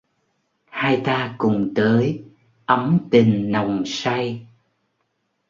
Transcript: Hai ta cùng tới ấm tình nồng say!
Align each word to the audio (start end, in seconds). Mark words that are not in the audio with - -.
Hai 0.69 0.97
ta 1.05 1.35
cùng 1.37 1.73
tới 1.75 2.23
ấm 2.65 2.99
tình 3.11 3.51
nồng 3.51 3.83
say! 3.85 4.47